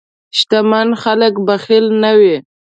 [0.37, 2.35] شتمن خلک بخیل نه وي.